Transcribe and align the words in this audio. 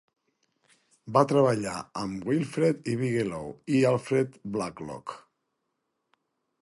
Va 1.17 1.21
treballar 1.31 1.73
amb 2.03 2.25
Wilfred 2.31 2.81
Bigelow 3.03 3.53
i 3.81 3.85
Alfred 3.91 4.41
Blalock. 4.57 5.15